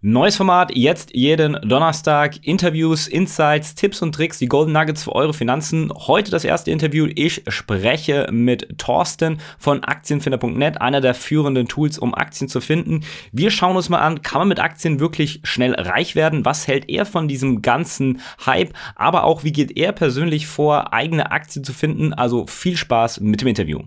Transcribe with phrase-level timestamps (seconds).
[0.00, 2.46] Neues Format, jetzt jeden Donnerstag.
[2.46, 5.92] Interviews, Insights, Tipps und Tricks, die Golden Nuggets für eure Finanzen.
[5.92, 7.08] Heute das erste Interview.
[7.16, 13.00] Ich spreche mit Thorsten von Aktienfinder.net, einer der führenden Tools, um Aktien zu finden.
[13.32, 16.44] Wir schauen uns mal an, kann man mit Aktien wirklich schnell reich werden?
[16.44, 18.74] Was hält er von diesem ganzen Hype?
[18.94, 22.12] Aber auch, wie geht er persönlich vor, eigene Aktien zu finden?
[22.12, 23.80] Also viel Spaß mit dem Interview.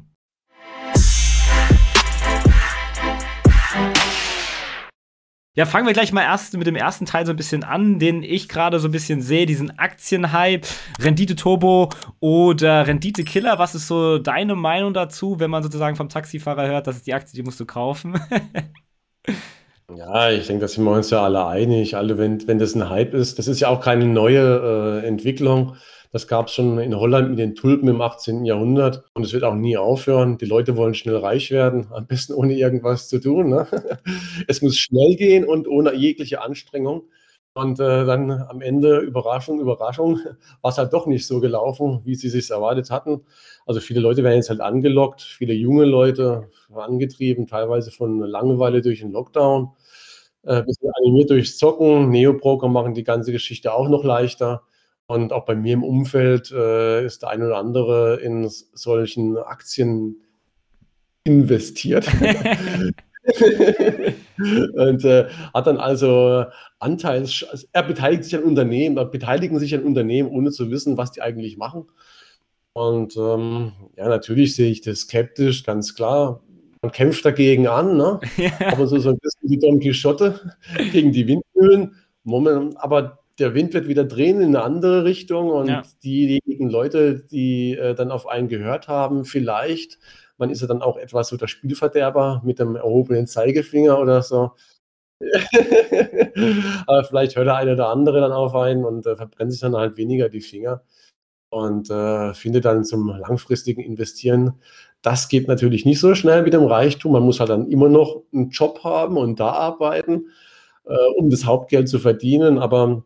[5.54, 8.24] Ja, fangen wir gleich mal erst mit dem ersten Teil so ein bisschen an, den
[8.24, 10.66] ich gerade so ein bisschen sehe, diesen Aktienhype,
[11.02, 11.90] Rendite-Turbo
[12.22, 13.60] oder Rendite-Killer.
[13.60, 17.14] Was ist so deine Meinung dazu, wenn man sozusagen vom Taxifahrer hört, das ist die
[17.14, 18.18] Aktie, die musst du kaufen?
[19.94, 21.98] ja, ich denke, da sind wir uns ja alle einig.
[21.98, 25.76] Alle, wenn, wenn das ein Hype ist, das ist ja auch keine neue äh, Entwicklung.
[26.12, 28.44] Das gab es schon in Holland mit den Tulpen im 18.
[28.44, 30.38] Jahrhundert und es wird auch nie aufhören.
[30.38, 33.50] Die Leute wollen schnell reich werden, am besten ohne irgendwas zu tun.
[33.50, 33.68] Ne?
[34.48, 37.04] Es muss schnell gehen und ohne jegliche Anstrengung.
[37.54, 40.20] Und äh, dann am Ende, Überraschung, Überraschung,
[40.62, 43.22] war es halt doch nicht so gelaufen, wie sie sich erwartet hatten.
[43.66, 49.00] Also viele Leute werden jetzt halt angelockt, viele junge Leute angetrieben, teilweise von Langeweile durch
[49.00, 49.72] den Lockdown.
[50.44, 52.10] Äh, bisschen animiert durch Zocken.
[52.10, 54.64] Neoprogramm machen die ganze Geschichte auch noch leichter.
[55.12, 60.22] Und auch bei mir im Umfeld äh, ist der eine oder andere in solchen Aktien
[61.26, 62.08] investiert.
[64.38, 66.46] und äh, hat dann also
[66.80, 70.96] Anteils, also er beteiligt sich an Unternehmen, er beteiligen sich an Unternehmen, ohne zu wissen,
[70.96, 71.90] was die eigentlich machen.
[72.72, 76.42] Und ähm, ja, natürlich sehe ich das skeptisch, ganz klar.
[76.82, 78.22] Man kämpft dagegen an, ne?
[78.38, 78.54] Ja.
[78.72, 80.56] aber so, so ein bisschen wie Don Quixote
[80.94, 81.98] gegen die Windmühlen.
[82.24, 85.82] Moment, aber der Wind wird wieder drehen in eine andere Richtung und ja.
[86.04, 90.00] diejenigen Leute, die äh, dann auf einen gehört haben, vielleicht,
[90.38, 94.52] man ist ja dann auch etwas so der Spielverderber mit dem erhobenen Zeigefinger oder so.
[96.88, 99.76] Aber vielleicht hört der eine oder andere dann auf einen und äh, verbrennt sich dann
[99.76, 100.82] halt weniger die Finger
[101.50, 104.54] und äh, findet dann zum langfristigen Investieren.
[105.02, 107.12] Das geht natürlich nicht so schnell mit dem Reichtum.
[107.12, 110.28] Man muss halt dann immer noch einen Job haben und da arbeiten,
[110.86, 112.58] äh, um das Hauptgeld zu verdienen.
[112.58, 113.04] Aber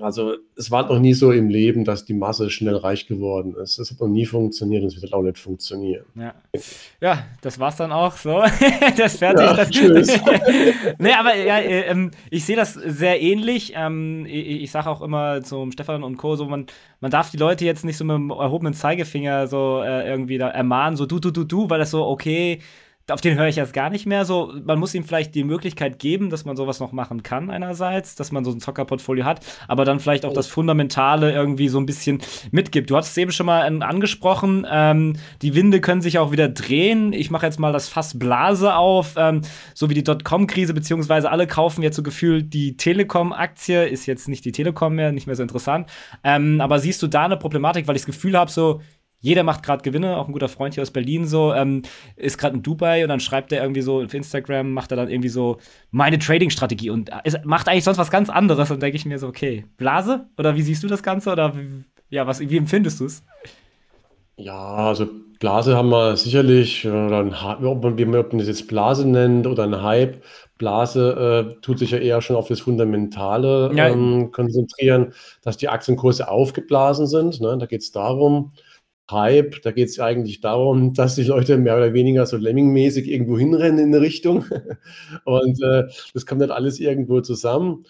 [0.00, 3.78] also es war noch nie so im Leben, dass die Masse schnell reich geworden ist.
[3.78, 6.04] Das hat noch nie funktioniert und es wird auch nicht funktionieren.
[6.14, 6.34] Ja,
[7.00, 8.42] ja das war's dann auch so.
[8.96, 9.44] das fertig.
[9.44, 10.08] Ja, das, tschüss.
[10.98, 13.72] nee, aber ja, äh, ich sehe das sehr ähnlich.
[13.76, 16.36] Ähm, ich, ich sage auch immer zum Stefan und Co.
[16.36, 16.66] so, man,
[17.00, 20.48] man darf die Leute jetzt nicht so mit dem erhobenen Zeigefinger so äh, irgendwie da
[20.48, 22.60] ermahnen, so du, du, du, du, weil das so, okay,
[23.10, 24.24] auf den höre ich jetzt gar nicht mehr.
[24.24, 28.14] So, man muss ihm vielleicht die Möglichkeit geben, dass man sowas noch machen kann, einerseits,
[28.14, 31.86] dass man so ein Zockerportfolio hat, aber dann vielleicht auch das Fundamentale irgendwie so ein
[31.86, 32.90] bisschen mitgibt.
[32.90, 37.12] Du hast es eben schon mal angesprochen, ähm, die Winde können sich auch wieder drehen.
[37.12, 39.42] Ich mache jetzt mal das Fass Blase auf, ähm,
[39.74, 44.44] so wie die Dotcom-Krise, beziehungsweise alle kaufen jetzt so gefühlt die Telekom-Aktie, ist jetzt nicht
[44.44, 45.88] die Telekom mehr, nicht mehr so interessant.
[46.24, 48.80] Ähm, aber siehst du da eine Problematik, weil ich das Gefühl habe, so,
[49.20, 51.82] jeder macht gerade Gewinne, auch ein guter Freund hier aus Berlin so, ähm,
[52.16, 55.08] ist gerade in Dubai und dann schreibt er irgendwie so auf Instagram, macht er dann
[55.08, 55.58] irgendwie so
[55.90, 59.28] meine Trading-Strategie und es macht eigentlich sonst was ganz anderes und denke ich mir so,
[59.28, 60.26] okay, Blase?
[60.38, 61.30] Oder wie siehst du das Ganze?
[61.30, 61.52] Oder
[62.08, 63.22] ja, was, wie empfindest du es?
[64.36, 65.06] Ja, also
[65.38, 69.64] Blase haben wir sicherlich, oder ein, ob man, wie man das jetzt Blase nennt oder
[69.64, 70.22] ein Hype.
[70.58, 76.28] Blase äh, tut sich ja eher schon auf das Fundamentale ähm, konzentrieren, dass die Aktienkurse
[76.28, 77.40] aufgeblasen sind.
[77.40, 77.56] Ne?
[77.58, 78.52] Da geht es darum,
[79.10, 83.38] Hype, da geht es eigentlich darum, dass die Leute mehr oder weniger so Lemming-mäßig irgendwo
[83.38, 84.44] hinrennen in eine Richtung.
[85.24, 85.84] Und äh,
[86.14, 87.86] das kommt dann alles irgendwo zusammen.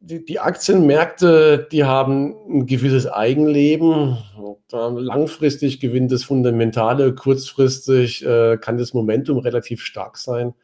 [0.00, 4.18] Die, die, Aktienmärkte, die haben ein gewisses Eigenleben.
[4.70, 10.54] Langfristig gewinnt das Fundamentale, kurzfristig äh, kann das Momentum relativ stark sein.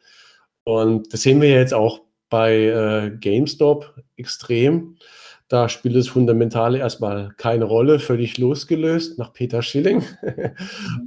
[0.63, 4.97] Und das sehen wir jetzt auch bei äh, GameStop extrem.
[5.51, 10.01] Da spielt das Fundamentale erstmal keine Rolle, völlig losgelöst nach Peter Schilling.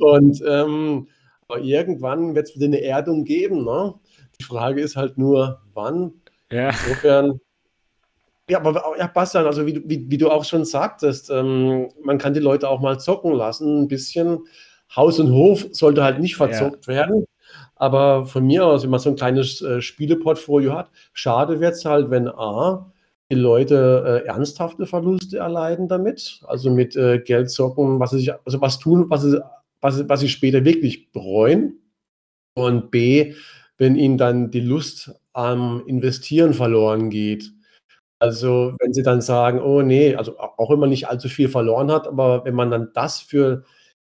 [0.00, 1.08] Und ähm,
[1.62, 3.64] irgendwann wird es wieder eine Erdung geben.
[3.64, 3.94] Ne?
[4.38, 6.12] Die Frage ist halt nur, wann.
[6.52, 6.68] Ja.
[6.68, 7.40] Insofern,
[8.50, 12.34] ja, aber ja, Bastian, also wie, wie, wie du auch schon sagtest, ähm, man kann
[12.34, 14.40] die Leute auch mal zocken lassen, ein bisschen.
[14.94, 16.92] Haus und Hof sollte halt nicht verzockt ja.
[16.92, 17.24] werden.
[17.76, 21.86] Aber von mir aus, wenn man so ein kleines äh, Spieleportfolio hat, schade wird es
[21.86, 22.92] halt, wenn A,
[23.30, 28.60] die Leute äh, ernsthafte Verluste erleiden damit, also mit äh, Geldzocken, was sie sich, also
[28.60, 29.42] was tun, was sie,
[29.80, 31.80] was, was sie später wirklich bereuen.
[32.54, 33.34] Und B,
[33.78, 37.52] wenn ihnen dann die Lust am Investieren verloren geht.
[38.20, 41.90] Also wenn sie dann sagen, oh nee, also auch wenn man nicht allzu viel verloren
[41.90, 43.64] hat, aber wenn man dann das für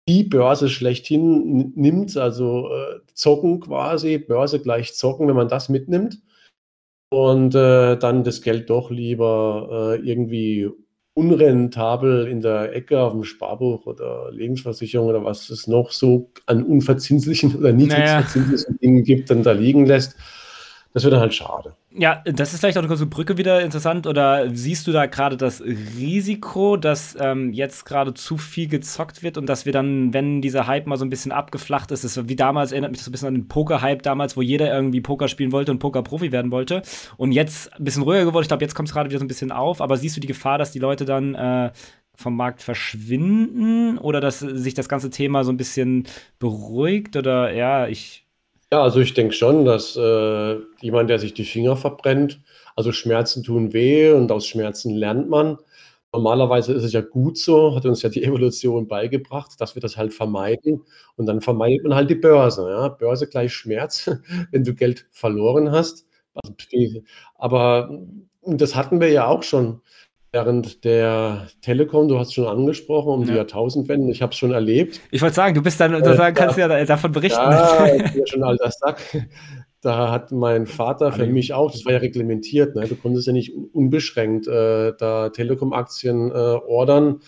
[0.09, 6.21] die Börse schlechthin nimmt, also äh, zocken quasi, Börse gleich zocken, wenn man das mitnimmt,
[7.09, 10.69] und äh, dann das Geld doch lieber äh, irgendwie
[11.15, 16.63] unrentabel in der Ecke auf dem Sparbuch oder Lebensversicherung oder was es noch so an
[16.63, 18.79] unverzinslichen oder niedrigverzinslichen naja.
[18.83, 20.17] Dingen gibt, dann da liegen lässt.
[20.97, 21.75] Das wird dann halt schade.
[21.91, 24.07] Ja, das ist vielleicht auch eine große Brücke wieder interessant.
[24.07, 29.37] Oder siehst du da gerade das Risiko, dass ähm, jetzt gerade zu viel gezockt wird
[29.37, 32.35] und dass wir dann, wenn dieser Hype mal so ein bisschen abgeflacht ist, ist wie
[32.35, 35.29] damals, erinnert mich das so ein bisschen an den Poker-Hype damals, wo jeder irgendwie Poker
[35.29, 36.81] spielen wollte und Poker-Profi werden wollte.
[37.19, 38.45] Und jetzt ein bisschen ruhiger geworden.
[38.45, 39.83] Ich glaube, jetzt kommt es gerade wieder so ein bisschen auf.
[39.83, 41.73] Aber siehst du die Gefahr, dass die Leute dann äh,
[42.15, 46.05] vom Markt verschwinden oder dass sich das ganze Thema so ein bisschen
[46.39, 47.17] beruhigt?
[47.17, 48.26] Oder ja, ich
[48.73, 52.41] ja, also ich denke schon, dass äh, jemand, der sich die Finger verbrennt,
[52.75, 55.59] also Schmerzen tun weh und aus Schmerzen lernt man.
[56.13, 59.97] Normalerweise ist es ja gut so, hat uns ja die Evolution beigebracht, dass wir das
[59.97, 60.83] halt vermeiden.
[61.17, 62.69] Und dann vermeidet man halt die Börse.
[62.69, 62.89] Ja?
[62.89, 64.11] Börse gleich Schmerz,
[64.51, 66.07] wenn du Geld verloren hast.
[66.35, 67.03] Also,
[67.37, 67.91] aber
[68.43, 69.81] das hatten wir ja auch schon
[70.37, 73.27] während der Telekom, du hast schon angesprochen, um ja.
[73.27, 75.01] die Jahrtausendwende, ich habe es schon erlebt.
[75.11, 77.41] Ich wollte sagen, du bist dann, äh, kannst ja davon berichten.
[77.41, 79.01] Ja, ich bin ja schon alter Sack.
[79.81, 82.87] Da hat mein Vater für mich auch, das war ja reglementiert, ne?
[82.87, 87.21] du konntest ja nicht unbeschränkt äh, da Telekom-Aktien äh, ordern.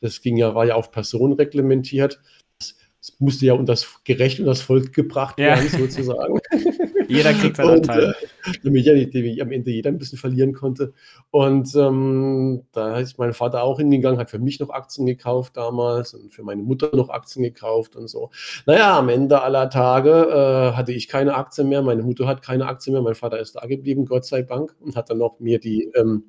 [0.00, 2.20] Das ging ja, war ja auf Personen reglementiert.
[2.58, 5.78] Es musste ja unter das gerecht und das Volk gebracht werden, ja.
[5.78, 6.40] sozusagen.
[7.08, 8.10] Jeder kriegt seinen Anteil.
[8.10, 10.92] Äh, damit, ja, damit am Ende jeder ein bisschen verlieren konnte.
[11.30, 16.14] Und ähm, da ist mein Vater auch hingegangen, hat für mich noch Aktien gekauft damals
[16.14, 18.30] und für meine Mutter noch Aktien gekauft und so.
[18.66, 22.66] Naja, am Ende aller Tage äh, hatte ich keine Aktien mehr, meine Mutter hat keine
[22.66, 25.58] Aktien mehr, mein Vater ist da geblieben, Gott sei Dank, und hat dann noch mir
[25.58, 26.24] die, ähm,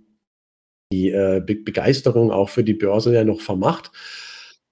[0.92, 3.92] die äh, Be Begeisterung auch für die Börse ja noch vermacht.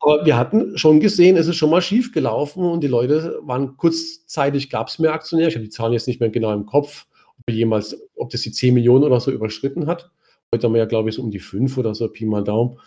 [0.05, 3.75] Aber wir hatten schon gesehen, es ist schon mal schief gelaufen und die Leute waren
[3.75, 5.49] kurzzeitig, gab es mehr Aktionäre.
[5.49, 7.07] Ich habe die Zahlen jetzt nicht mehr genau im Kopf,
[7.39, 10.11] ob jemals, ob das die 10 Millionen oder so überschritten hat.
[10.53, 12.77] Heute haben wir ja, glaube ich, so um die 5 oder so, Pi mal Daumen.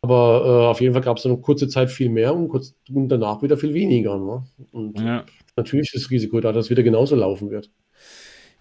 [0.00, 3.10] Aber äh, auf jeden Fall gab es dann kurze Zeit viel mehr und, kurz, und
[3.10, 4.16] danach wieder viel weniger.
[4.16, 4.46] Ne?
[4.72, 5.26] Und ja.
[5.56, 7.70] natürlich ist das Risiko da, dass es wieder genauso laufen wird.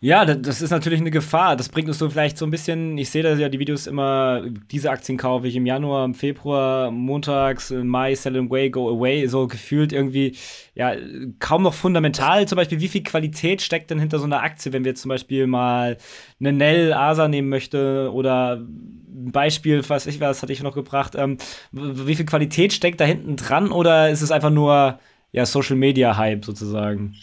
[0.02, 1.56] Ja, das ist natürlich eine Gefahr.
[1.56, 4.44] Das bringt uns so vielleicht so ein bisschen, ich sehe da ja die Videos immer,
[4.70, 9.26] diese Aktien kaufe ich im Januar, im Februar, montags, im Mai, sell away, go away,
[9.26, 10.36] so gefühlt irgendwie,
[10.76, 10.94] ja,
[11.40, 12.48] kaum noch fundamental.
[12.48, 15.48] Zum Beispiel, wie viel Qualität steckt denn hinter so einer Aktie, wenn wir zum Beispiel
[15.48, 15.98] mal
[16.40, 21.14] eine Nell Asa nehmen möchte oder ein Beispiel, was ich was hatte ich noch gebracht,
[21.16, 21.38] ähm,
[21.72, 25.00] wie viel Qualität steckt da hinten dran oder ist es einfach nur,
[25.32, 27.16] ja, Social Media Hype sozusagen?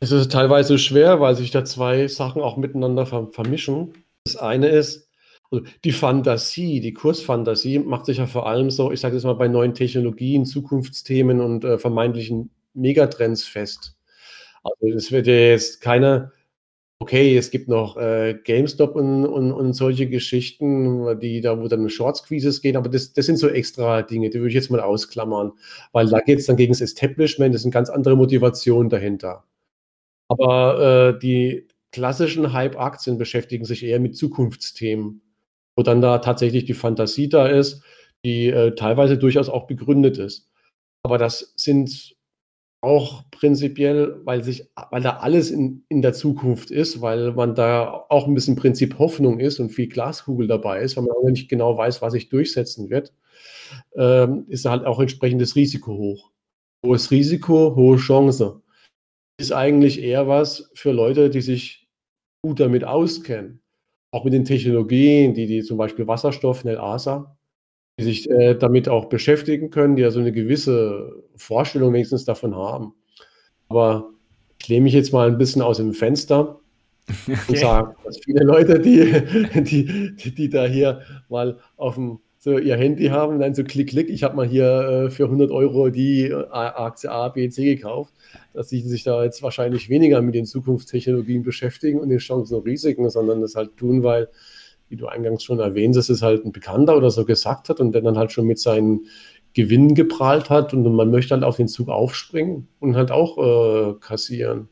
[0.00, 3.94] Es ist teilweise schwer, weil sich da zwei Sachen auch miteinander vermischen.
[4.24, 5.08] Das eine ist,
[5.50, 9.34] also die Fantasie, die Kursfantasie macht sich ja vor allem so, ich sage jetzt mal,
[9.34, 13.96] bei neuen Technologien, Zukunftsthemen und äh, vermeintlichen Megatrends fest.
[14.62, 16.32] Also es wird ja jetzt keine,
[17.00, 21.88] okay, es gibt noch äh, GameStop und, und, und, solche Geschichten, die da, wo dann
[21.88, 25.52] Shorts-Quizzes gehen, aber das, das sind so extra Dinge, die würde ich jetzt mal ausklammern,
[25.92, 29.44] weil da geht es dann gegen das Establishment, das sind ganz andere Motivationen dahinter.
[30.28, 35.22] Aber äh, die klassischen Hype-Aktien beschäftigen sich eher mit Zukunftsthemen,
[35.76, 37.82] wo dann da tatsächlich die Fantasie da ist,
[38.24, 40.50] die äh, teilweise durchaus auch begründet ist.
[41.02, 42.16] Aber das sind
[42.80, 48.04] auch prinzipiell, weil sich, weil da alles in, in der Zukunft ist, weil man da
[48.08, 51.48] auch ein bisschen Prinzip Hoffnung ist und viel Glaskugel dabei ist, weil man auch nicht
[51.48, 53.12] genau weiß, was sich durchsetzen wird,
[53.96, 56.30] ähm, ist halt auch entsprechendes Risiko hoch.
[56.84, 58.62] Hohes Risiko, hohe Chance
[59.38, 61.88] ist eigentlich eher was für Leute, die sich
[62.42, 63.60] gut damit auskennen.
[64.10, 67.36] Auch mit den Technologien, die, die zum Beispiel Wasserstoff, NELASA,
[67.98, 72.56] die sich äh, damit auch beschäftigen können, die ja so eine gewisse Vorstellung wenigstens davon
[72.56, 72.94] haben.
[73.68, 74.10] Aber
[74.60, 76.60] ich lehne mich jetzt mal ein bisschen aus dem Fenster
[77.26, 77.38] okay.
[77.48, 79.12] und sage, dass viele Leute, die,
[79.62, 83.34] die, die, die da hier mal auf dem so ihr Handy haben.
[83.34, 86.44] Und dann so klick, klick, ich habe mal hier äh, für 100 Euro die äh,
[86.50, 88.14] Aktie A, B, C gekauft,
[88.54, 92.64] dass sie sich da jetzt wahrscheinlich weniger mit den Zukunftstechnologien beschäftigen und den Chancen und
[92.64, 94.28] Risiken, sondern das halt tun, weil,
[94.88, 97.92] wie du eingangs schon erwähnt hast, es halt ein Bekannter oder so gesagt hat und
[97.92, 99.06] der dann halt schon mit seinen
[99.54, 103.94] Gewinnen geprahlt hat und man möchte halt auf den Zug aufspringen und halt auch äh,
[104.00, 104.68] kassieren.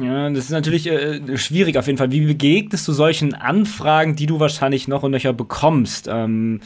[0.00, 2.12] Ja, das ist natürlich äh, schwierig auf jeden Fall.
[2.12, 6.08] Wie begegnest du solchen Anfragen, die du wahrscheinlich noch und nöcher bekommst?
[6.10, 6.60] Ähm,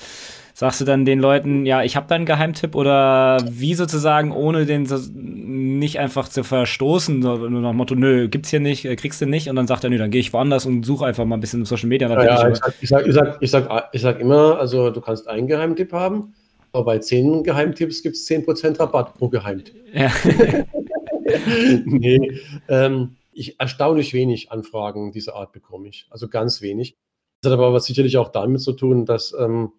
[0.56, 4.64] sagst du dann den Leuten, ja, ich habe da einen Geheimtipp oder wie sozusagen, ohne
[4.64, 8.96] den so, nicht einfach zu verstoßen, nur nach dem Motto, nö, gibt's hier nicht, äh,
[8.96, 11.26] kriegst du nicht und dann sagt er, nö, dann gehe ich woanders und suche einfach
[11.26, 12.08] mal ein bisschen Social Media.
[12.08, 15.02] Ja, ja, ich, sag, ich, sag, ich, sag, ich, sag, ich sag immer, also du
[15.02, 16.32] kannst einen Geheimtipp haben,
[16.72, 19.76] aber bei zehn Geheimtipps gibt es 10% Rabatt pro Geheimtipp.
[19.92, 20.10] Ja.
[21.84, 26.06] nee, ähm, ich erstaunlich wenig Anfragen dieser Art bekomme ich.
[26.10, 26.96] Also ganz wenig.
[27.42, 29.72] Das hat aber was sicherlich auch damit zu tun, dass ähm,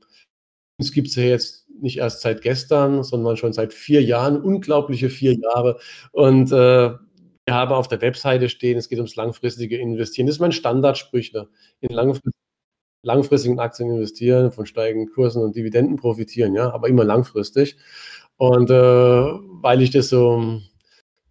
[0.80, 5.10] uns gibt es ja jetzt nicht erst seit gestern, sondern schon seit vier Jahren, unglaubliche
[5.10, 5.80] vier Jahre.
[6.12, 6.92] Und äh,
[7.48, 10.28] wir haben auf der Webseite stehen, es geht ums langfristige Investieren.
[10.28, 11.48] Das ist mein Standardsprüchler.
[11.80, 12.34] In langfristig,
[13.04, 17.78] langfristigen Aktien investieren, von steigenden Kursen und Dividenden profitieren, ja, aber immer langfristig.
[18.38, 20.62] Und äh, weil ich das so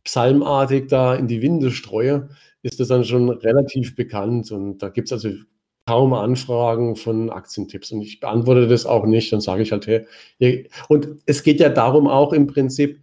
[0.06, 2.28] psalmartig da in die Winde streue,
[2.62, 4.50] ist das dann schon relativ bekannt.
[4.52, 5.30] Und da gibt es also
[5.86, 7.92] kaum Anfragen von Aktientipps.
[7.92, 9.32] Und ich beantworte das auch nicht.
[9.32, 13.00] Dann sage ich halt, hey, und es geht ja darum auch im Prinzip,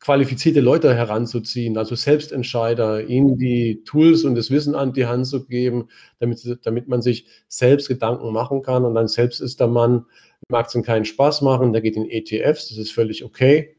[0.00, 5.44] qualifizierte Leute heranzuziehen, also Selbstentscheider, ihnen die Tools und das Wissen an die Hand zu
[5.46, 8.86] geben, damit, damit man sich selbst Gedanken machen kann.
[8.86, 10.06] Und dann selbst ist der Mann,
[10.48, 13.76] im Aktien keinen Spaß machen, der geht in ETFs, das ist völlig okay.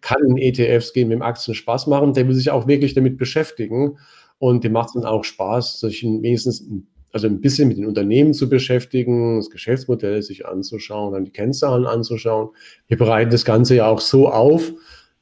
[0.00, 3.98] Kann in ETFs gehen, mit Aktien Spaß machen, der will sich auch wirklich damit beschäftigen.
[4.38, 6.66] Und dem macht es dann auch Spaß, sich wenigstens
[7.12, 11.86] also ein bisschen mit den Unternehmen zu beschäftigen, das Geschäftsmodell sich anzuschauen, dann die Kennzahlen
[11.86, 12.50] anzuschauen.
[12.86, 14.72] Wir bereiten das Ganze ja auch so auf,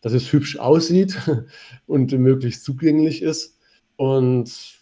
[0.00, 1.18] dass es hübsch aussieht
[1.86, 3.58] und möglichst zugänglich ist.
[3.96, 4.78] Und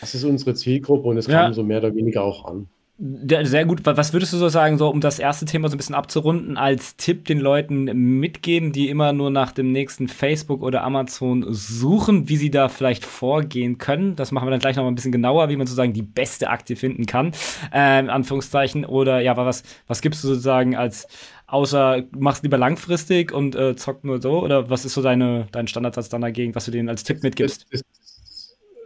[0.00, 1.44] das ist unsere Zielgruppe und es ja.
[1.44, 2.68] kam so mehr oder weniger auch an.
[2.98, 3.80] Sehr gut.
[3.84, 6.96] Was würdest du so sagen, so um das erste Thema so ein bisschen abzurunden, als
[6.96, 7.84] Tipp den Leuten
[8.20, 13.04] mitgeben, die immer nur nach dem nächsten Facebook oder Amazon suchen, wie sie da vielleicht
[13.04, 14.16] vorgehen können?
[14.16, 16.48] Das machen wir dann gleich noch mal ein bisschen genauer, wie man sozusagen die beste
[16.48, 17.32] Aktie finden kann,
[17.70, 18.86] äh, in Anführungszeichen.
[18.86, 21.06] Oder ja, was, was gibst du sozusagen als,
[21.48, 24.42] außer machst lieber langfristig und äh, zockt nur so?
[24.42, 27.66] Oder was ist so deine, dein Standardsatz dann dagegen, was du denen als Tipp mitgibst?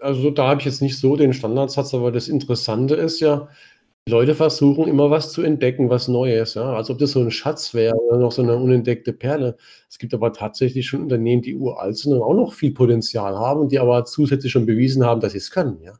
[0.00, 3.48] also da habe ich jetzt nicht so den Standardsatz, aber das Interessante ist ja,
[4.10, 6.74] Leute versuchen immer was zu entdecken, was Neues, ja.
[6.74, 9.56] Als ob das so ein Schatz wäre oder noch so eine unentdeckte Perle.
[9.88, 13.68] Es gibt aber tatsächlich schon Unternehmen, die uralt sind und auch noch viel Potenzial haben
[13.68, 15.94] die aber zusätzlich schon bewiesen haben, dass sie es können, ja.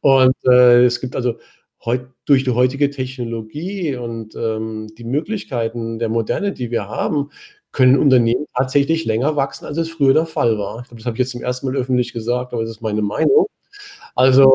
[0.00, 1.36] Und äh, es gibt also
[1.84, 7.30] heut, durch die heutige Technologie und ähm, die Möglichkeiten der Moderne, die wir haben,
[7.72, 10.80] können Unternehmen tatsächlich länger wachsen, als es früher der Fall war.
[10.80, 13.02] Ich glaube, das habe ich jetzt zum ersten Mal öffentlich gesagt, aber das ist meine
[13.02, 13.46] Meinung.
[14.14, 14.52] Also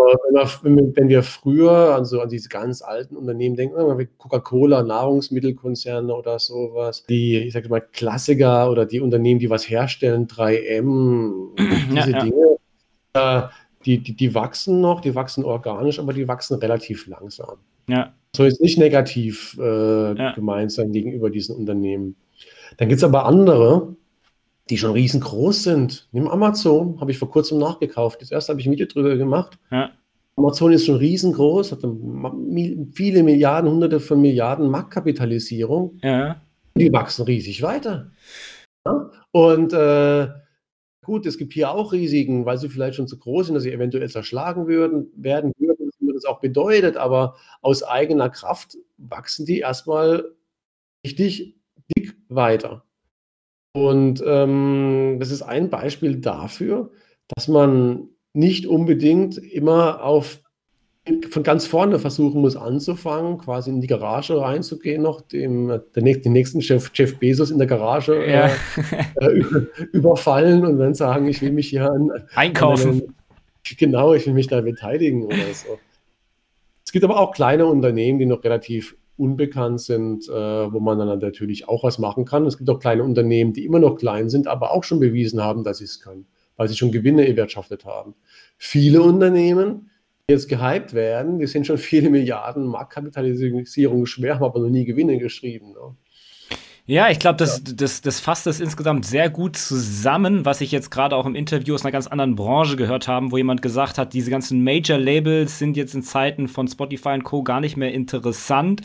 [0.61, 6.13] wenn wir, wenn wir früher an so an diese ganz alten Unternehmen denken, Coca-Cola, Nahrungsmittelkonzerne
[6.13, 11.55] oder sowas, die, ich sage mal, Klassiker oder die Unternehmen, die was herstellen, 3M,
[11.91, 12.57] diese ja, Dinge,
[13.13, 13.41] äh,
[13.85, 17.57] die, die, die wachsen noch, die wachsen organisch, aber die wachsen relativ langsam.
[17.87, 18.13] Ja.
[18.35, 20.33] Soll jetzt nicht negativ äh, ja.
[20.33, 22.15] gemeint sein gegenüber diesen Unternehmen.
[22.77, 23.94] Dann gibt es aber andere,
[24.69, 26.07] die schon riesengroß sind.
[26.11, 28.21] Nimm Amazon, habe ich vor kurzem nachgekauft.
[28.21, 29.57] Das erste habe ich ein Video drüber gemacht.
[29.71, 29.91] Ja.
[30.37, 31.79] Amazon ist schon riesengroß, hat
[32.93, 35.99] viele Milliarden, hunderte von Milliarden Marktkapitalisierung.
[36.03, 36.41] Ja.
[36.75, 38.11] Die wachsen riesig weiter.
[38.85, 39.11] Ja?
[39.31, 40.27] Und äh,
[41.03, 43.71] gut, es gibt hier auch Risiken, weil sie vielleicht schon zu groß sind, dass sie
[43.71, 49.59] eventuell zerschlagen würden, werden würden, was das auch bedeutet, aber aus eigener Kraft wachsen die
[49.59, 50.25] erstmal
[51.05, 51.55] richtig
[51.95, 52.84] dick weiter.
[53.75, 56.91] Und ähm, das ist ein Beispiel dafür,
[57.35, 60.39] dass man nicht unbedingt immer auf
[61.29, 66.31] von ganz vorne versuchen muss anzufangen, quasi in die Garage reinzugehen, noch dem, der, den
[66.31, 68.49] nächsten Chef, Jeff Bezos in der Garage ja.
[69.19, 72.89] äh, äh überfallen und dann sagen, ich will mich hier an, einkaufen.
[72.89, 73.13] An einen,
[73.77, 75.77] genau, ich will mich da beteiligen oder so.
[76.85, 81.19] Es gibt aber auch kleine Unternehmen, die noch relativ unbekannt sind, äh, wo man dann
[81.19, 82.45] natürlich auch was machen kann.
[82.45, 85.63] Es gibt auch kleine Unternehmen, die immer noch klein sind, aber auch schon bewiesen haben,
[85.63, 86.25] dass sie es können,
[86.57, 88.15] weil sie schon Gewinne erwirtschaftet haben.
[88.57, 89.89] Viele Unternehmen,
[90.27, 94.85] die jetzt gehypt werden, die sind schon viele Milliarden Marktkapitalisierung schwer, haben aber noch nie
[94.85, 95.71] Gewinne geschrieben.
[95.71, 95.95] Ne?
[96.87, 100.91] Ja, ich glaube, das, das, das fasst das insgesamt sehr gut zusammen, was ich jetzt
[100.91, 104.13] gerade auch im Interview aus einer ganz anderen Branche gehört habe, wo jemand gesagt hat,
[104.13, 107.41] diese ganzen Major-Labels sind jetzt in Zeiten von Spotify und Co.
[107.41, 108.83] gar nicht mehr interessant.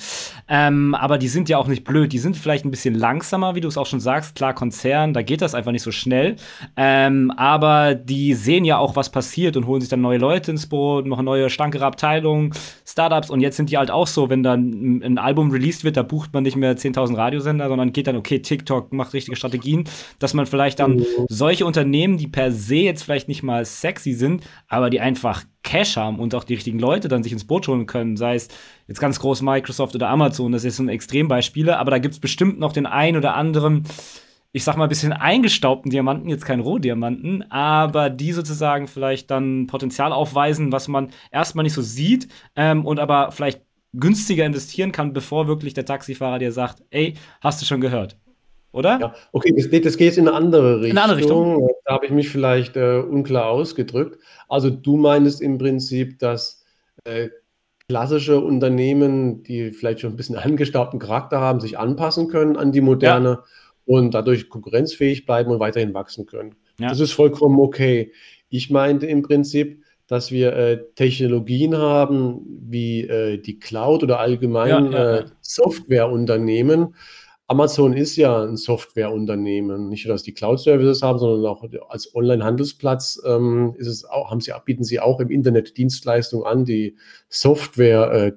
[0.48, 2.14] Ähm, aber die sind ja auch nicht blöd.
[2.14, 4.34] Die sind vielleicht ein bisschen langsamer, wie du es auch schon sagst.
[4.34, 6.36] Klar, Konzern, da geht das einfach nicht so schnell.
[6.78, 10.66] Ähm, aber die sehen ja auch, was passiert und holen sich dann neue Leute ins
[10.66, 12.54] Boot, noch neue, stankere Abteilungen,
[12.86, 13.28] Startups.
[13.28, 16.32] Und jetzt sind die halt auch so, wenn dann ein Album released wird, da bucht
[16.32, 19.84] man nicht mehr 10.000 Radiosender, sondern geht dann, okay, TikTok macht richtige Strategien,
[20.18, 24.44] dass man vielleicht dann solche Unternehmen, die per se jetzt vielleicht nicht mal sexy sind,
[24.68, 27.86] aber die einfach Cash haben und auch die richtigen Leute dann sich ins Boot holen
[27.86, 28.48] können, sei es
[28.88, 32.20] jetzt ganz groß Microsoft oder Amazon, das ist so ein Extrembeispiele, aber da gibt es
[32.20, 33.84] bestimmt noch den einen oder anderen,
[34.52, 39.66] ich sag mal, ein bisschen eingestaubten Diamanten, jetzt kein Rohdiamanten, aber die sozusagen vielleicht dann
[39.66, 43.60] Potenzial aufweisen, was man erstmal nicht so sieht ähm, und aber vielleicht
[43.92, 48.16] günstiger investieren kann, bevor wirklich der Taxifahrer dir sagt, ey, hast du schon gehört?
[48.72, 48.98] oder?
[49.00, 50.90] Ja, okay, das, das geht in eine andere Richtung.
[50.90, 51.70] In eine andere Richtung.
[51.84, 54.18] Da habe ich mich vielleicht äh, unklar ausgedrückt.
[54.48, 56.64] Also du meinst im Prinzip, dass
[57.04, 57.28] äh,
[57.88, 62.80] klassische Unternehmen, die vielleicht schon ein bisschen angestaubten Charakter haben, sich anpassen können an die
[62.80, 63.44] moderne ja.
[63.86, 66.54] und dadurch konkurrenzfähig bleiben und weiterhin wachsen können.
[66.78, 66.88] Ja.
[66.88, 68.12] Das ist vollkommen okay.
[68.48, 74.92] Ich meinte im Prinzip, dass wir äh, Technologien haben wie äh, die Cloud oder allgemein
[74.92, 76.94] ja, äh, Softwareunternehmen,
[77.50, 83.20] Amazon ist ja ein Softwareunternehmen, nicht nur, dass die Cloud-Services haben, sondern auch als Online-Handelsplatz
[83.26, 86.96] ähm, ist es auch, haben sie, bieten sie auch im Internet Dienstleistungen an, die
[87.28, 88.32] Software äh,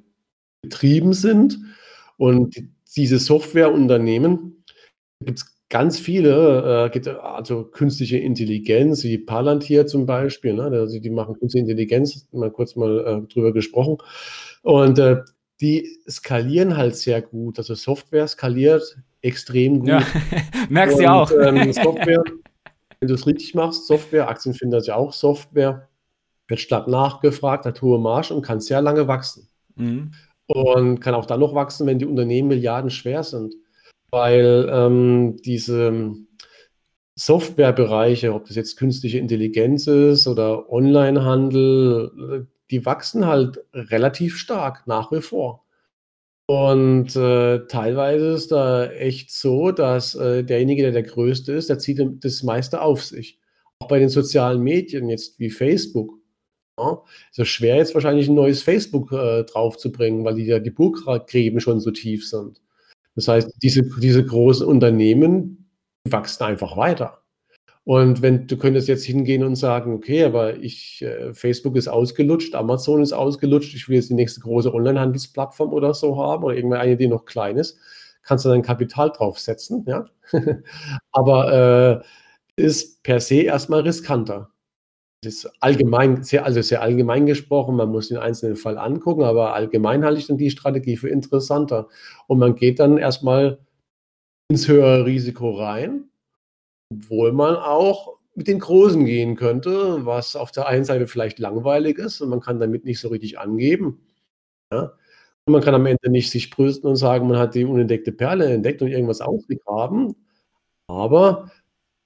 [0.63, 1.59] betrieben sind.
[2.17, 2.55] Und
[2.95, 4.63] diese Softwareunternehmen
[5.19, 10.65] gibt es ganz viele, äh, also künstliche Intelligenz, wie Palantir zum Beispiel, ne?
[10.65, 13.97] also die machen künstliche Intelligenz, mal kurz mal äh, drüber gesprochen.
[14.61, 15.21] Und äh,
[15.61, 17.57] die skalieren halt sehr gut.
[17.57, 18.83] Also Software skaliert
[19.23, 19.87] extrem gut.
[19.87, 20.03] Ja,
[20.69, 21.31] merkst du auch.
[21.31, 22.23] Ähm, Software,
[22.99, 25.89] wenn du es richtig machst, Software, Aktienfinder ist ja auch Software,
[26.47, 29.47] wird statt nachgefragt, hat hohe Marge und kann sehr lange wachsen.
[29.75, 30.11] Mhm.
[30.45, 33.55] Und kann auch dann noch wachsen, wenn die Unternehmen Milliarden schwer sind.
[34.13, 36.13] Weil ähm, diese
[37.15, 45.11] Softwarebereiche, ob das jetzt künstliche Intelligenz ist oder Onlinehandel, die wachsen halt relativ stark nach
[45.11, 45.65] wie vor.
[46.45, 51.79] Und äh, teilweise ist da echt so, dass äh, derjenige, der der Größte ist, der
[51.79, 53.39] zieht das meiste auf sich.
[53.79, 56.19] Auch bei den sozialen Medien, jetzt wie Facebook.
[56.77, 57.01] Ja,
[57.31, 61.59] ist es schwer, jetzt wahrscheinlich ein neues Facebook äh, draufzubringen, weil die ja die Burggräben
[61.59, 62.61] schon so tief sind.
[63.15, 65.69] Das heißt, diese, diese großen Unternehmen
[66.09, 67.19] wachsen einfach weiter.
[67.85, 72.55] Und wenn du könntest jetzt hingehen und sagen, okay, aber ich, äh, Facebook ist ausgelutscht,
[72.55, 76.95] Amazon ist ausgelutscht, ich will jetzt die nächste große Online-Handelsplattform oder so haben oder irgendeine,
[76.95, 77.77] die noch klein ist,
[78.23, 80.05] kannst du dein Kapital draufsetzen, ja.
[81.11, 82.03] aber
[82.57, 84.52] äh, ist per se erstmal riskanter.
[85.23, 89.53] Das ist allgemein, sehr, also sehr allgemein gesprochen, man muss den einzelnen Fall angucken, aber
[89.53, 91.87] allgemein halte ich dann die Strategie für interessanter.
[92.27, 93.59] Und man geht dann erstmal
[94.49, 96.09] ins höhere Risiko rein
[96.93, 101.97] obwohl man auch mit den Großen gehen könnte, was auf der einen Seite vielleicht langweilig
[101.99, 104.01] ist und man kann damit nicht so richtig angeben.
[104.71, 104.93] Ja?
[105.45, 108.51] Und man kann am Ende nicht sich brüsten und sagen, man hat die unentdeckte Perle
[108.51, 110.15] entdeckt und irgendwas ausgegraben.
[110.87, 111.51] Aber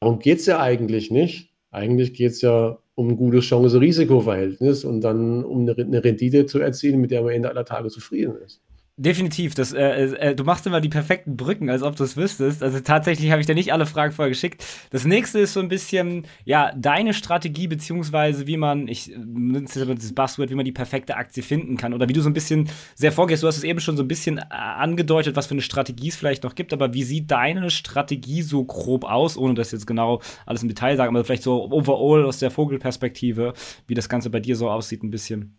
[0.01, 1.53] darum geht es ja eigentlich nicht.
[1.71, 6.99] Eigentlich geht es ja um ein gutes Chance-Risiko-Verhältnis und dann um eine Rendite zu erzielen,
[7.01, 8.61] mit der man Ende aller Tage zufrieden ist.
[8.99, 12.63] Definitiv, das, äh, äh, du machst immer die perfekten Brücken, als ob du es wüsstest.
[12.63, 14.65] Also tatsächlich habe ich dir nicht alle Fragen vorher geschickt.
[14.89, 20.13] Das nächste ist so ein bisschen, ja, deine Strategie, beziehungsweise wie man, ich nutze das
[20.13, 21.93] Buzzword, wie man die perfekte Aktie finden kann.
[21.93, 23.43] Oder wie du so ein bisschen sehr vorgehst.
[23.43, 26.15] Du hast es eben schon so ein bisschen äh, angedeutet, was für eine Strategie es
[26.15, 30.21] vielleicht noch gibt, aber wie sieht deine Strategie so grob aus, ohne dass jetzt genau
[30.47, 33.53] alles im Detail sagen, aber vielleicht so overall aus der Vogelperspektive,
[33.85, 35.56] wie das Ganze bei dir so aussieht, ein bisschen.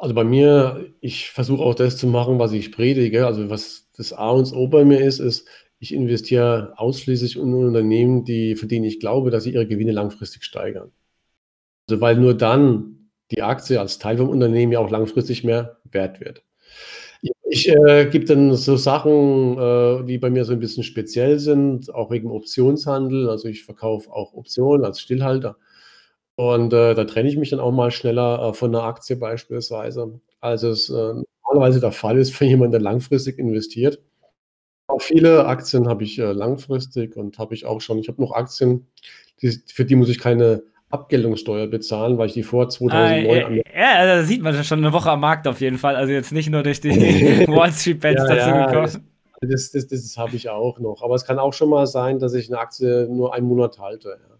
[0.00, 3.26] Also bei mir, ich versuche auch das zu machen, was ich predige.
[3.26, 5.46] Also was das A und O bei mir ist, ist,
[5.78, 10.44] ich investiere ausschließlich in Unternehmen, die, für die ich glaube, dass sie ihre Gewinne langfristig
[10.44, 10.90] steigern.
[11.88, 16.20] Also weil nur dann die Aktie als Teil vom Unternehmen ja auch langfristig mehr wert
[16.20, 16.44] wird.
[17.48, 21.92] Ich äh, gebe dann so Sachen, äh, die bei mir so ein bisschen speziell sind,
[21.94, 23.28] auch wegen Optionshandel.
[23.28, 25.56] Also ich verkaufe auch Optionen als Stillhalter.
[26.40, 30.18] Und äh, da trenne ich mich dann auch mal schneller äh, von einer Aktie beispielsweise,
[30.40, 31.12] als es äh,
[31.44, 34.00] normalerweise der Fall ist für jemanden, der langfristig investiert.
[34.86, 37.98] Auch viele Aktien habe ich äh, langfristig und habe ich auch schon.
[37.98, 38.86] Ich habe noch Aktien,
[39.42, 43.98] die, für die muss ich keine Abgeltungssteuer bezahlen, weil ich die vor 2009 ah, Ja,
[43.98, 45.94] also da sieht man schon eine Woche am Markt auf jeden Fall.
[45.94, 46.88] Also jetzt nicht nur durch die
[47.48, 49.04] Wall Street Bets ja, dazu ja, gekommen.
[49.42, 51.02] Das, das, das, das habe ich auch noch.
[51.02, 54.16] Aber es kann auch schon mal sein, dass ich eine Aktie nur einen Monat halte.
[54.26, 54.39] Ja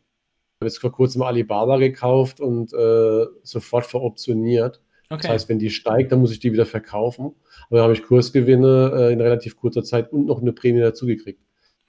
[0.60, 4.82] habe jetzt vor kurzem Alibaba gekauft und äh, sofort veroptioniert.
[5.08, 5.22] Okay.
[5.22, 7.34] Das heißt, wenn die steigt, dann muss ich die wieder verkaufen.
[7.66, 11.40] Aber dann habe ich Kursgewinne äh, in relativ kurzer Zeit und noch eine Prämie dazugekriegt.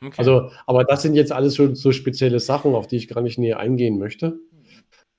[0.01, 0.15] Okay.
[0.17, 3.37] Also, aber das sind jetzt alles schon so spezielle Sachen, auf die ich gar nicht
[3.37, 4.39] näher eingehen möchte.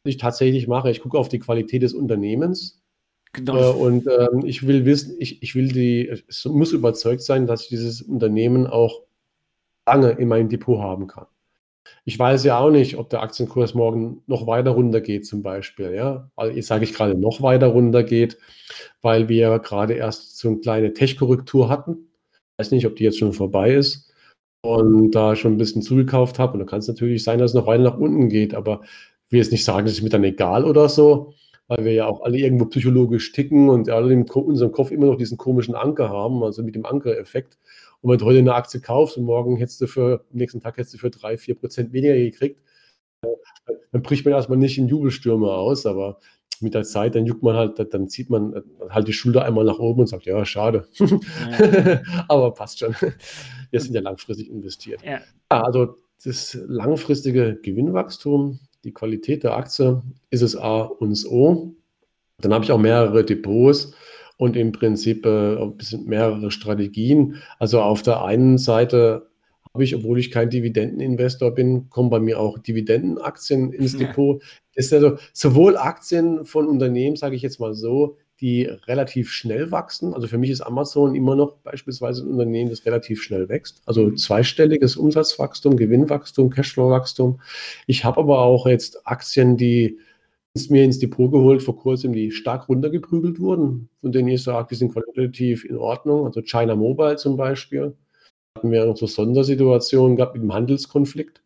[0.02, 2.82] Was ich tatsächlich mache, ich gucke auf die Qualität des Unternehmens.
[3.34, 3.72] Genau.
[3.72, 7.64] Äh, und ähm, ich will wissen, ich, ich will die, es muss überzeugt sein, dass
[7.64, 9.02] ich dieses Unternehmen auch
[9.86, 11.26] lange in meinem Depot haben kann.
[12.04, 15.94] Ich weiß ja auch nicht, ob der Aktienkurs morgen noch weiter runtergeht, zum Beispiel.
[15.94, 16.30] Ja?
[16.36, 18.38] Also jetzt sage ich gerade noch weiter runtergeht,
[19.02, 22.08] weil wir gerade erst so eine kleine Tech-Korrektur hatten.
[22.32, 24.12] Ich weiß nicht, ob die jetzt schon vorbei ist
[24.62, 26.54] und da schon ein bisschen zugekauft habe.
[26.54, 28.54] Und da kann es natürlich sein, dass es noch weiter nach unten geht.
[28.54, 28.80] Aber
[29.26, 31.34] ich will jetzt nicht sagen, das ist mir dann egal oder so,
[31.68, 35.16] weil wir ja auch alle irgendwo psychologisch ticken und alle in unserem Kopf immer noch
[35.16, 37.58] diesen komischen Anker haben, also mit dem Ankereffekt.
[38.02, 40.76] Und wenn du heute eine Aktie kaufst und morgen hättest du für, am nächsten Tag
[40.76, 42.60] hättest du für drei, vier Prozent weniger gekriegt,
[43.92, 46.18] dann bricht man erstmal nicht in Jubelstürme aus, aber
[46.60, 49.78] mit der Zeit, dann juckt man halt, dann zieht man halt die Schulter einmal nach
[49.78, 50.86] oben und sagt, ja, schade.
[50.98, 52.00] Ja.
[52.28, 52.94] aber passt schon.
[53.70, 55.02] Wir sind ja langfristig investiert.
[55.02, 55.12] Ja.
[55.12, 55.20] ja.
[55.48, 61.74] also das langfristige Gewinnwachstum, die Qualität der Aktie ist es A und O.
[62.38, 63.94] Dann habe ich auch mehrere Depots
[64.36, 67.36] und im Prinzip äh, bisschen mehrere Strategien.
[67.58, 69.28] Also auf der einen Seite
[69.72, 74.00] habe ich, obwohl ich kein Dividendeninvestor bin, kommen bei mir auch Dividendenaktien ins ja.
[74.00, 74.42] Depot.
[74.74, 79.70] Das ist also sowohl Aktien von Unternehmen, sage ich jetzt mal so, die relativ schnell
[79.70, 80.14] wachsen.
[80.14, 83.82] Also für mich ist Amazon immer noch beispielsweise ein Unternehmen, das relativ schnell wächst.
[83.86, 84.16] Also mhm.
[84.16, 87.40] zweistelliges Umsatzwachstum, Gewinnwachstum, Cashflowwachstum.
[87.86, 89.98] Ich habe aber auch jetzt Aktien, die
[90.72, 94.74] mir ins Depot geholt vor kurzem, die stark runtergeprügelt wurden, von denen ich sage, die
[94.74, 96.26] sind qualitativ in Ordnung.
[96.26, 97.96] Also China Mobile zum Beispiel.
[98.56, 101.42] Hatten wir noch so Sondersituationen gehabt mit dem Handelskonflikt,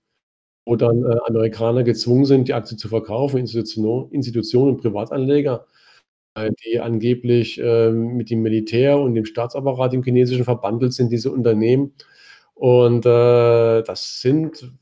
[0.66, 5.66] wo dann äh, Amerikaner gezwungen sind, die Aktie zu verkaufen, Institutionen, Institutionen und Privatanleger,
[6.34, 11.30] äh, die angeblich äh, mit dem Militär und dem Staatsapparat im chinesischen verbandelt sind, diese
[11.30, 11.94] Unternehmen.
[12.54, 14.72] Und äh, das sind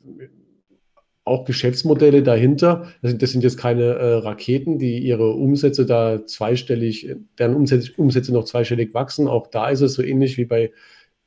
[1.24, 2.88] auch Geschäftsmodelle dahinter.
[3.00, 7.92] Das sind, das sind jetzt keine äh, Raketen, die ihre Umsätze da zweistellig, deren Umsätze,
[7.96, 9.26] Umsätze noch zweistellig wachsen.
[9.26, 10.70] Auch da ist es so ähnlich wie bei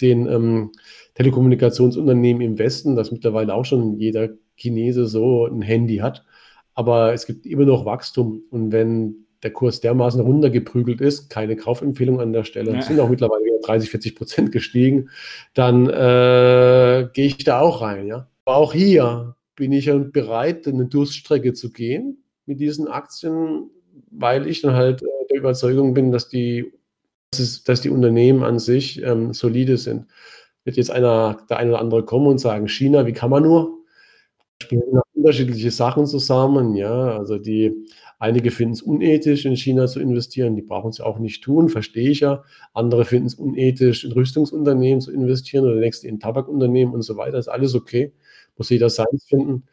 [0.02, 0.72] den ähm,
[1.16, 6.24] Telekommunikationsunternehmen im Westen, dass mittlerweile auch schon jeder Chinese so ein Handy hat.
[6.76, 8.44] Aber es gibt immer noch Wachstum.
[8.52, 12.82] Und wenn der Kurs dermaßen runtergeprügelt ist, keine Kaufempfehlung an der Stelle, ja.
[12.84, 15.10] sind auch mittlerweile wieder 30, 40 Prozent gestiegen,
[15.56, 18.06] dann äh, gehe ich da auch rein.
[18.06, 18.28] Ja.
[18.46, 23.70] Aber auch hier bin ich dann bereit, eine Durststrecke zu gehen mit diesen Aktien,
[24.12, 26.72] weil ich dann halt äh, der Überzeugung bin, dass die,
[27.66, 30.06] dass, die Unternehmen an sich ähm, solide sind.
[30.64, 33.74] Wird jetzt einer, der eine oder andere kommen und sagen, China, wie kann man nur?
[34.62, 37.18] Spielen unterschiedliche Sachen zusammen, ja.
[37.18, 37.88] Also die
[38.20, 41.70] einige finden es unethisch, in China zu investieren, die brauchen es ja auch nicht tun,
[41.70, 42.44] verstehe ich ja.
[42.74, 47.40] Andere finden es unethisch, in Rüstungsunternehmen zu investieren oder nächste in Tabakunternehmen und so weiter,
[47.40, 48.14] ist alles okay
[48.58, 49.64] muss jeder seins finden.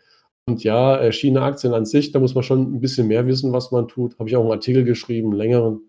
[0.47, 3.71] Und ja, äh, China-Aktien an sich, da muss man schon ein bisschen mehr wissen, was
[3.71, 4.19] man tut.
[4.19, 5.81] Habe ich auch einen Artikel geschrieben, einen längeren,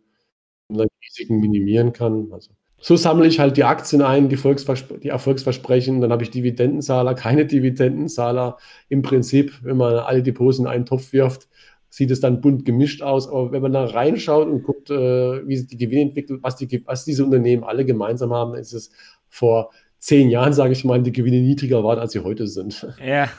[0.70, 2.30] wie man Risiken minimieren kann.
[2.32, 6.02] Also, so sammle ich halt die Aktien ein, die, die Erfolgsversprechen.
[6.02, 8.58] Dann habe ich Dividendenzahler, keine Dividendenzahler.
[8.90, 11.50] Im Prinzip, wenn man alle Depots in einen Topf wirft,
[11.90, 13.28] sieht es dann bunt gemischt aus.
[13.28, 17.06] Aber wenn man da reinschaut und guckt, äh, wie sich die Gewinnentwicklung, was, die, was
[17.06, 18.92] diese Unternehmen alle gemeinsam haben, ist es
[19.28, 19.72] vor
[20.06, 22.88] zehn Jahren, sage ich mal, die Gewinne niedriger waren, als sie heute sind.
[23.04, 23.30] Ja.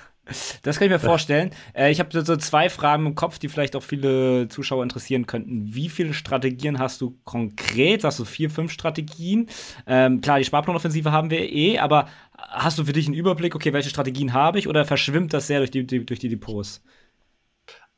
[0.64, 1.50] Das kann ich mir vorstellen.
[1.72, 5.72] Äh, ich habe so zwei Fragen im Kopf, die vielleicht auch viele Zuschauer interessieren könnten.
[5.72, 8.02] Wie viele Strategien hast du konkret?
[8.02, 9.48] Hast du vier, fünf Strategien?
[9.86, 13.72] Ähm, klar, die Sparplanoffensive haben wir eh, aber hast du für dich einen Überblick, okay,
[13.72, 16.82] welche Strategien habe ich oder verschwimmt das sehr durch die, die durch die Depots?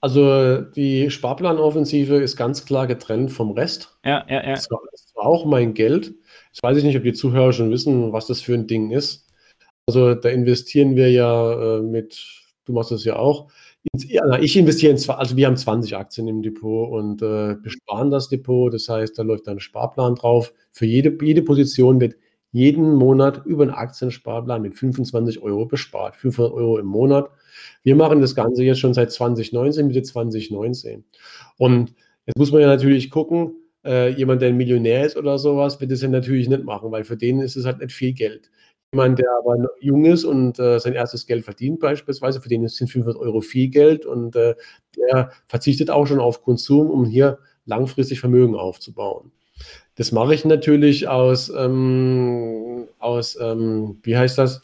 [0.03, 3.99] Also die Sparplanoffensive ist ganz klar getrennt vom Rest.
[4.05, 4.51] Ja, ja, ja.
[4.51, 6.15] Das war, das war auch mein Geld.
[6.59, 9.29] Jetzt weiß ich nicht, ob die Zuhörer schon wissen, was das für ein Ding ist.
[9.87, 12.21] Also da investieren wir ja äh, mit,
[12.65, 13.49] du machst das ja auch.
[13.95, 18.29] Ja, ich investiere in, also wir haben 20 Aktien im Depot und äh, besparen das
[18.29, 18.75] Depot.
[18.75, 20.53] Das heißt, da läuft ein Sparplan drauf.
[20.73, 22.17] Für jede, jede Position wird
[22.51, 26.17] jeden Monat über einen Aktiensparplan mit 25 Euro bespart.
[26.17, 27.31] 500 Euro im Monat.
[27.85, 31.05] Wir machen das Ganze jetzt schon seit 2019, Mitte 2019.
[31.57, 31.95] Und
[32.27, 33.55] jetzt muss man ja natürlich gucken,
[33.89, 37.05] äh, jemand, der ein Millionär ist oder sowas, wird das ja natürlich nicht machen, weil
[37.05, 38.51] für den ist es halt nicht viel Geld.
[38.93, 42.91] Jemand, der aber jung ist und äh, sein erstes Geld verdient beispielsweise, für den sind
[42.91, 44.55] 500 Euro viel Geld und äh,
[44.97, 49.33] der verzichtet auch schon auf Konsum, um hier langfristig Vermögen aufzubauen.
[49.97, 54.63] Das mache ich natürlich aus, ähm, aus ähm, wie heißt das?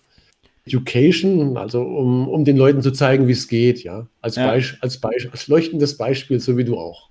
[0.66, 4.06] Education, also um, um den Leuten zu zeigen, wie es geht, ja.
[4.22, 4.46] Als, ja.
[4.46, 7.10] Beisp als, Beisp als leuchtendes Beispiel, so wie du auch.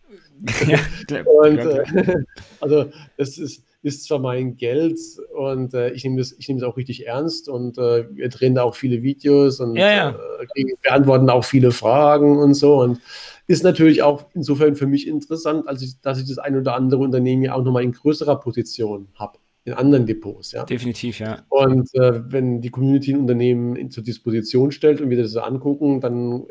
[0.67, 0.80] Ja,
[1.26, 2.15] und, äh,
[2.60, 2.86] also
[3.17, 5.00] das ist, ist zwar mein Geld
[5.36, 8.56] und äh, ich nehme das, ich nehme das auch richtig ernst und äh, wir drehen
[8.56, 10.10] da auch viele Videos und ja, ja.
[10.10, 13.00] Äh, beantworten auch viele Fragen und so und
[13.48, 17.02] ist natürlich auch insofern für mich interessant, als ich, dass ich das ein oder andere
[17.02, 20.52] Unternehmen ja auch nochmal in größerer Position habe in anderen Depots.
[20.52, 20.63] Ja?
[20.63, 21.39] Definitiv, ja.
[21.50, 26.46] Und äh, wenn die Community ein Unternehmen zur Disposition stellt und wir das angucken, dann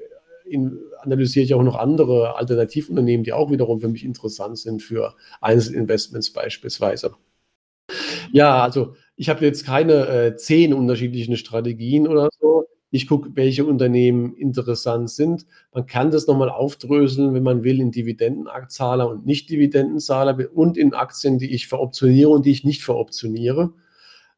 [1.00, 6.32] analysiere ich auch noch andere Alternativunternehmen, die auch wiederum für mich interessant sind für Einzelinvestments
[6.32, 7.14] beispielsweise.
[8.32, 12.64] Ja, also ich habe jetzt keine äh, zehn unterschiedlichen Strategien oder so.
[12.90, 15.46] Ich gucke, welche Unternehmen interessant sind.
[15.72, 21.38] Man kann das nochmal aufdröseln, wenn man will, in Dividendenaktzahler und Nicht-Dividendenzahler und in Aktien,
[21.38, 23.72] die ich veroptioniere und die ich nicht veroptioniere.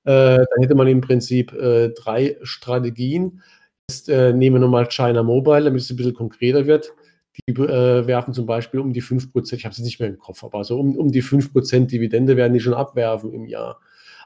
[0.05, 3.43] Äh, dann hätte man im Prinzip äh, drei Strategien.
[3.91, 6.93] Jetzt äh, nehmen wir nochmal China Mobile, damit es ein bisschen konkreter wird.
[7.37, 10.43] Die äh, werfen zum Beispiel um die 5%, ich habe es nicht mehr im Kopf,
[10.45, 13.81] aber so um, um die 5% Dividende werden die schon abwerfen im Jahr.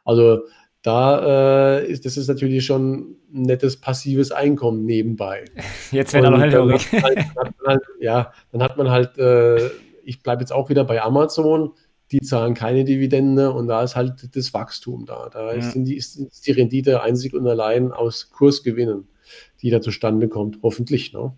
[0.04, 0.42] Also
[0.82, 5.44] da äh, ist das ist natürlich schon ein nettes passives Einkommen nebenbei.
[5.90, 6.86] Jetzt wäre da noch hellhörig.
[6.92, 7.18] Halt,
[7.66, 9.70] halt, ja, dann hat man halt, äh,
[10.04, 11.72] ich bleibe jetzt auch wieder bei Amazon,
[12.12, 15.28] die zahlen keine Dividende und da ist halt das Wachstum da.
[15.30, 15.58] Da ja.
[15.58, 19.08] ist, die, ist, die Rendite einzig und allein aus Kursgewinnen,
[19.62, 21.12] die da zustande kommt, hoffentlich.
[21.12, 21.32] Ne?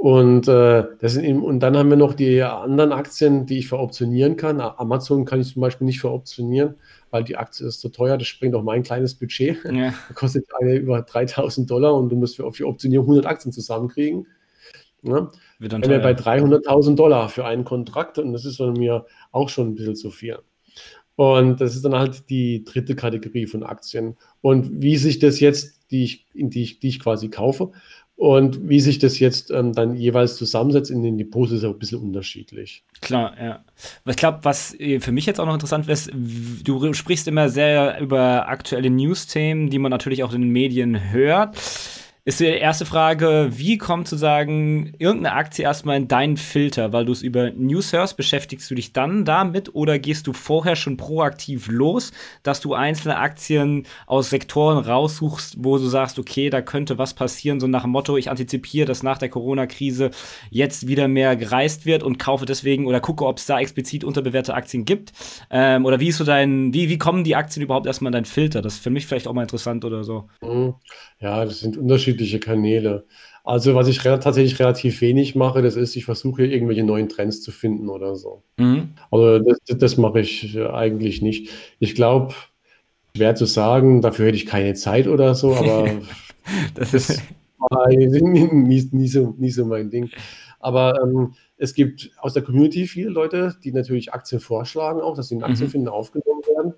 [0.00, 3.68] Und, äh, das sind eben, und dann haben wir noch die anderen Aktien, die ich
[3.68, 4.58] veroptionieren kann.
[4.58, 6.76] Amazon kann ich zum Beispiel nicht veroptionieren,
[7.10, 8.16] weil die Aktie ist zu teuer.
[8.16, 9.58] Das springt auf mein kleines Budget.
[9.70, 9.92] Ja.
[10.14, 14.26] Kostet eine über 3000 Dollar und du musst für, für Optionierung 100 Aktien zusammenkriegen.
[15.02, 15.28] Ja?
[15.58, 19.68] Wenn wir bei 300.000 Dollar für einen Kontrakt und das ist bei mir auch schon
[19.68, 20.38] ein bisschen zu viel.
[21.20, 24.16] Und das ist dann halt die dritte Kategorie von Aktien.
[24.40, 27.72] Und wie sich das jetzt, die ich, die ich, die ich quasi kaufe,
[28.16, 31.78] und wie sich das jetzt ähm, dann jeweils zusammensetzt in den Depots, ist auch ein
[31.78, 32.84] bisschen unterschiedlich.
[33.02, 33.64] Klar, ja.
[34.06, 36.10] Ich glaube, was äh, für mich jetzt auch noch interessant ist,
[36.64, 41.54] du sprichst immer sehr über aktuelle News-Themen, die man natürlich auch in den Medien hört
[42.24, 46.92] ist die erste Frage, wie kommt sozusagen irgendeine Aktie erstmal in deinen Filter?
[46.92, 50.76] Weil du es über News hörst, beschäftigst du dich dann damit oder gehst du vorher
[50.76, 56.60] schon proaktiv los, dass du einzelne Aktien aus Sektoren raussuchst, wo du sagst, okay, da
[56.60, 60.10] könnte was passieren, so nach dem Motto, ich antizipiere, dass nach der Corona-Krise
[60.50, 64.54] jetzt wieder mehr gereist wird und kaufe deswegen oder gucke, ob es da explizit unterbewertete
[64.54, 65.12] Aktien gibt?
[65.50, 68.24] Ähm, oder wie ist so dein, wie, wie kommen die Aktien überhaupt erstmal in deinen
[68.26, 68.60] Filter?
[68.60, 70.28] Das ist für mich vielleicht auch mal interessant oder so.
[70.42, 70.74] Mhm.
[71.18, 71.76] Ja, das sind
[72.10, 73.04] unterschiedliche Kanäle.
[73.44, 77.50] Also, was ich tatsächlich relativ wenig mache, das ist, ich versuche irgendwelche neuen Trends zu
[77.52, 78.42] finden oder so.
[78.58, 78.90] Mhm.
[79.10, 81.50] Also, das, das mache ich eigentlich nicht.
[81.78, 82.34] Ich glaube,
[83.16, 85.88] schwer zu sagen, dafür hätte ich keine Zeit oder so, aber
[86.74, 87.22] das ist
[87.90, 90.10] nie, nie, so, nie so mein Ding.
[90.58, 95.28] Aber ähm, es gibt aus der Community viele Leute, die natürlich Aktien vorschlagen, auch dass
[95.28, 95.94] sie in Aktienfinden mhm.
[95.94, 96.74] aufgenommen werden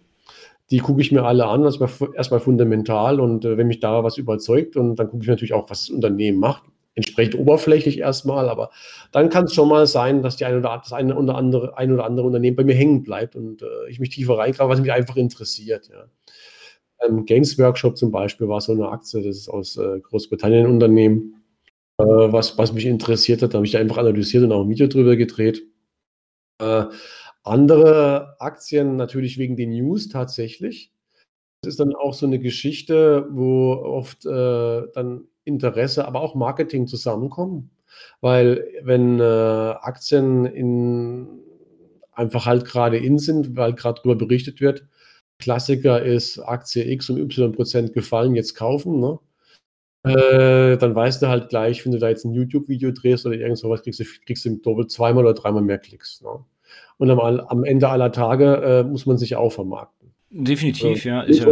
[0.72, 4.02] die gucke ich mir alle an, das war erstmal fundamental und äh, wenn mich da
[4.02, 6.62] was überzeugt und dann gucke ich natürlich auch, was das Unternehmen macht,
[6.94, 8.70] entsprechend oberflächlich erstmal, aber
[9.12, 11.92] dann kann es schon mal sein, dass die eine oder, das eine oder andere, ein
[11.92, 14.90] oder andere Unternehmen bei mir hängen bleibt und äh, ich mich tiefer reingrabe, was mich
[14.90, 15.90] einfach interessiert.
[15.92, 16.06] Ja.
[17.06, 20.72] Ähm, Games Workshop zum Beispiel war so eine Aktie, das ist aus äh, Großbritannien ein
[20.72, 21.44] Unternehmen,
[21.98, 24.86] äh, was, was mich interessiert hat, da habe ich einfach analysiert und auch ein Video
[24.86, 25.62] drüber gedreht.
[27.44, 30.92] Andere Aktien natürlich wegen den News tatsächlich.
[31.62, 36.86] Das ist dann auch so eine Geschichte, wo oft äh, dann Interesse, aber auch Marketing
[36.86, 37.70] zusammenkommen.
[38.20, 41.28] Weil wenn äh, Aktien in,
[42.12, 44.86] einfach halt gerade in sind, weil gerade darüber berichtet wird,
[45.38, 49.18] Klassiker ist Aktie X um Y Prozent gefallen, jetzt kaufen, ne?
[50.04, 53.58] Äh, dann weißt du halt gleich, wenn du da jetzt ein YouTube-Video drehst oder irgend
[53.58, 56.20] sowas, kriegst du, kriegst du doppelt zweimal oder dreimal mehr Klicks.
[56.22, 56.44] Ne?
[57.02, 60.12] Und am, am Ende aller Tage äh, muss man sich auch vermarkten.
[60.30, 61.24] Definitiv, ja.
[61.26, 61.46] Muss, ja.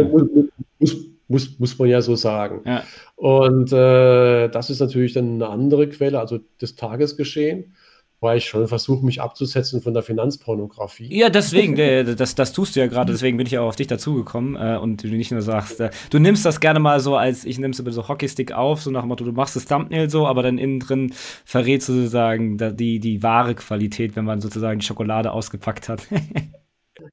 [0.79, 2.61] Muss, muss, muss, man ja so sagen.
[2.65, 2.85] Ja.
[3.17, 7.75] Und äh, das ist natürlich dann eine andere Quelle, also das Tagesgeschehen
[8.21, 11.13] weil ich schon versuche, mich abzusetzen von der Finanzpornografie.
[11.13, 11.75] Ja, deswegen,
[12.17, 15.03] das, das tust du ja gerade, deswegen bin ich auch auf dich dazugekommen äh, und
[15.03, 17.91] du nicht nur sagst, äh, du nimmst das gerne mal so als, ich es über
[17.91, 20.79] so Hockeystick auf, so nach dem Motto, du machst das Thumbnail so, aber dann innen
[20.79, 21.13] drin
[21.45, 26.07] verrätst du sozusagen die, die wahre Qualität, wenn man sozusagen die Schokolade ausgepackt hat.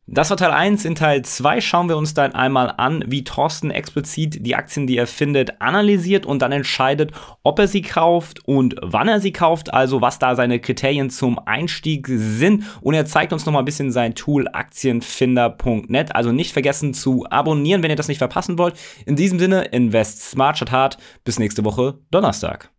[0.07, 0.85] Das war Teil 1.
[0.85, 4.97] In Teil 2 schauen wir uns dann einmal an, wie Thorsten explizit die Aktien, die
[4.97, 9.73] er findet, analysiert und dann entscheidet, ob er sie kauft und wann er sie kauft,
[9.73, 12.65] also was da seine Kriterien zum Einstieg sind.
[12.81, 16.15] Und er zeigt uns nochmal ein bisschen sein Tool aktienfinder.net.
[16.15, 18.75] Also nicht vergessen zu abonnieren, wenn ihr das nicht verpassen wollt.
[19.07, 20.99] In diesem Sinne, invest smart statt hart.
[21.25, 22.71] Bis nächste Woche Donnerstag.